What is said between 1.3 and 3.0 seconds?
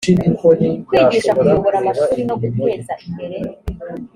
kuyobora amashuli no guteza